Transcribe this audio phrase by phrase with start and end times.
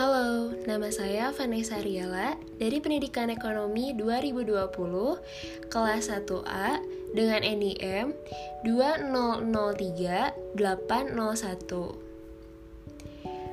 [0.00, 6.80] Nama saya Vanessa Riala dari Pendidikan Ekonomi 2020 kelas 1A
[7.12, 8.16] dengan NIM
[8.64, 10.32] 2003801.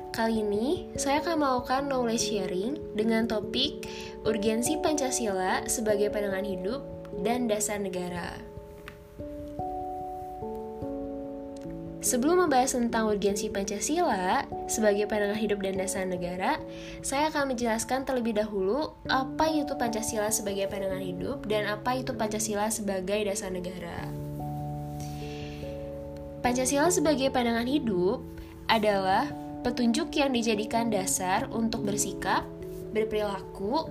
[0.08, 3.84] Kali ini saya akan melakukan knowledge sharing dengan topik
[4.24, 6.80] urgensi Pancasila sebagai pandangan hidup
[7.20, 8.57] dan dasar negara.
[11.98, 16.62] Sebelum membahas tentang urgensi Pancasila sebagai pandangan hidup dan dasar negara,
[17.02, 22.70] saya akan menjelaskan terlebih dahulu apa itu Pancasila sebagai pandangan hidup dan apa itu Pancasila
[22.70, 24.06] sebagai dasar negara.
[26.38, 28.22] Pancasila sebagai pandangan hidup
[28.70, 29.26] adalah
[29.66, 32.46] petunjuk yang dijadikan dasar untuk bersikap,
[32.94, 33.90] berperilaku,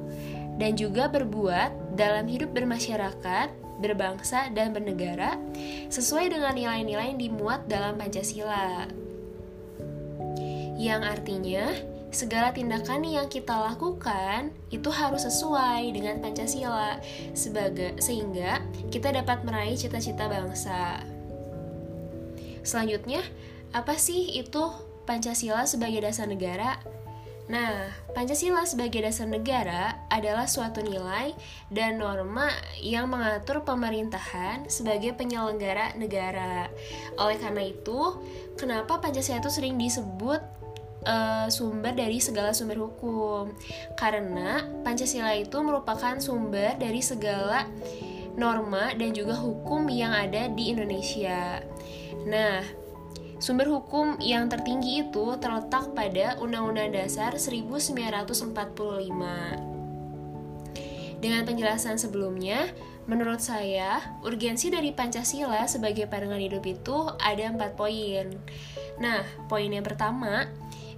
[0.55, 5.37] dan juga berbuat dalam hidup bermasyarakat berbangsa, dan bernegara
[5.87, 8.87] sesuai dengan nilai-nilai yang dimuat dalam Pancasila.
[10.77, 11.65] Yang artinya,
[12.13, 17.01] segala tindakan yang kita lakukan itu harus sesuai dengan Pancasila
[17.33, 18.61] sebagai sehingga
[18.93, 21.01] kita dapat meraih cita-cita bangsa.
[22.61, 23.23] Selanjutnya,
[23.71, 24.69] apa sih itu
[25.07, 26.77] Pancasila sebagai dasar negara?
[27.47, 31.31] Nah, Pancasila sebagai dasar negara adalah suatu nilai
[31.71, 32.51] dan norma
[32.83, 36.67] yang mengatur pemerintahan sebagai penyelenggara negara.
[37.15, 38.19] Oleh karena itu,
[38.59, 40.43] kenapa Pancasila itu sering disebut
[41.07, 43.55] uh, sumber dari segala sumber hukum?
[43.95, 47.63] Karena Pancasila itu merupakan sumber dari segala
[48.35, 51.63] norma dan juga hukum yang ada di Indonesia.
[52.27, 52.59] Nah,
[53.37, 58.49] Sumber hukum yang tertinggi itu terletak pada Undang-Undang Dasar 1945.
[61.21, 62.73] Dengan penjelasan sebelumnya,
[63.05, 68.33] menurut saya, urgensi dari Pancasila sebagai pandangan hidup itu ada empat poin.
[68.97, 70.49] Nah, poin yang pertama,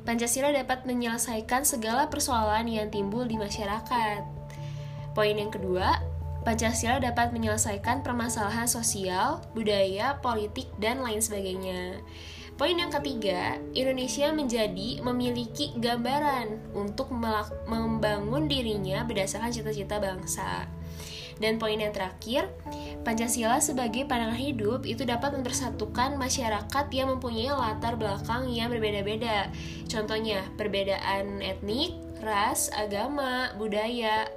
[0.08, 4.24] Pancasila dapat menyelesaikan segala persoalan yang timbul di masyarakat.
[5.12, 6.00] Poin yang kedua,
[6.40, 12.00] Pancasila dapat menyelesaikan permasalahan sosial, budaya, politik, dan lain sebagainya.
[12.60, 17.08] Poin yang ketiga, Indonesia menjadi memiliki gambaran untuk
[17.68, 20.68] membangun dirinya berdasarkan cita-cita bangsa.
[21.40, 22.52] Dan poin yang terakhir,
[23.08, 29.48] Pancasila sebagai pandangan hidup itu dapat mempersatukan masyarakat yang mempunyai latar belakang yang berbeda-beda.
[29.88, 34.28] Contohnya, perbedaan etnik, ras, agama, budaya,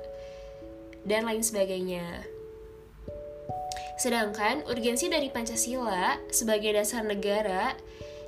[1.06, 2.26] dan lain sebagainya.
[4.02, 7.76] Sedangkan urgensi dari Pancasila sebagai dasar negara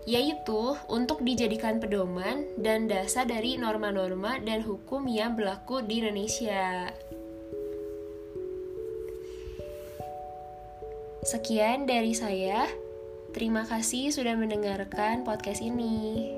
[0.04, 6.92] yaitu untuk dijadikan pedoman dan dasar dari norma-norma dan hukum yang berlaku di Indonesia.
[11.24, 12.68] Sekian dari saya.
[13.32, 16.30] Terima kasih sudah mendengarkan podcast ini.